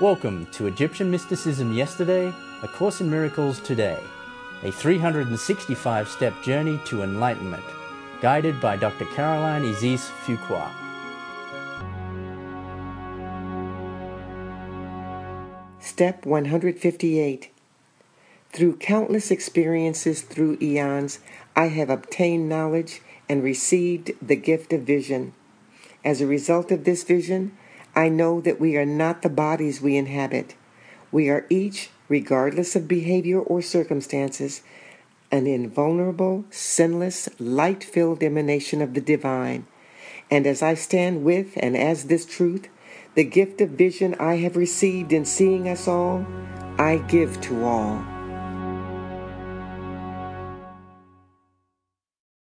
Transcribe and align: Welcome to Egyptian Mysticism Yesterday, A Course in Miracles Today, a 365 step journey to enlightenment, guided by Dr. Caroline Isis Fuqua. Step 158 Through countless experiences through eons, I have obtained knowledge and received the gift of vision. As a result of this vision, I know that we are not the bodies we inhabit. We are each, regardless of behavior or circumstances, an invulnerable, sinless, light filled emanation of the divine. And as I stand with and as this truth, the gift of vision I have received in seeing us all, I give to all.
Welcome 0.00 0.46
to 0.52 0.66
Egyptian 0.66 1.10
Mysticism 1.10 1.74
Yesterday, 1.74 2.32
A 2.62 2.68
Course 2.68 3.02
in 3.02 3.10
Miracles 3.10 3.60
Today, 3.60 3.98
a 4.62 4.72
365 4.72 6.08
step 6.08 6.42
journey 6.42 6.80
to 6.86 7.02
enlightenment, 7.02 7.62
guided 8.22 8.62
by 8.62 8.78
Dr. 8.78 9.04
Caroline 9.04 9.62
Isis 9.62 10.08
Fuqua. 10.24 10.70
Step 15.80 16.24
158 16.24 17.50
Through 18.52 18.76
countless 18.78 19.30
experiences 19.30 20.22
through 20.22 20.56
eons, 20.62 21.18
I 21.54 21.66
have 21.66 21.90
obtained 21.90 22.48
knowledge 22.48 23.02
and 23.28 23.42
received 23.42 24.12
the 24.26 24.36
gift 24.36 24.72
of 24.72 24.80
vision. 24.80 25.34
As 26.02 26.22
a 26.22 26.26
result 26.26 26.70
of 26.72 26.84
this 26.84 27.02
vision, 27.02 27.54
I 28.00 28.08
know 28.08 28.40
that 28.40 28.58
we 28.58 28.78
are 28.78 28.86
not 28.86 29.20
the 29.20 29.28
bodies 29.28 29.82
we 29.82 29.98
inhabit. 29.98 30.54
We 31.12 31.28
are 31.28 31.44
each, 31.50 31.90
regardless 32.08 32.74
of 32.74 32.88
behavior 32.88 33.38
or 33.38 33.60
circumstances, 33.60 34.62
an 35.30 35.46
invulnerable, 35.46 36.46
sinless, 36.48 37.28
light 37.38 37.84
filled 37.84 38.22
emanation 38.22 38.80
of 38.80 38.94
the 38.94 39.02
divine. 39.02 39.66
And 40.30 40.46
as 40.46 40.62
I 40.62 40.72
stand 40.72 41.24
with 41.24 41.58
and 41.58 41.76
as 41.76 42.04
this 42.04 42.24
truth, 42.24 42.68
the 43.16 43.24
gift 43.24 43.60
of 43.60 43.68
vision 43.68 44.14
I 44.18 44.36
have 44.36 44.56
received 44.56 45.12
in 45.12 45.26
seeing 45.26 45.68
us 45.68 45.86
all, 45.86 46.24
I 46.78 47.04
give 47.06 47.38
to 47.42 47.64
all. 47.64 48.19